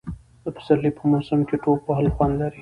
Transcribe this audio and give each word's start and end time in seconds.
د 0.43 0.45
پسرلي 0.55 0.91
په 0.97 1.03
موسم 1.11 1.39
کې 1.49 1.55
ټوپ 1.63 1.81
وهل 1.85 2.07
خوند 2.15 2.33
لري. 2.41 2.59